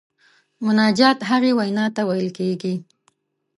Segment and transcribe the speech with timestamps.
[0.65, 2.75] مناجات هغې وینا ته ویل کیږي.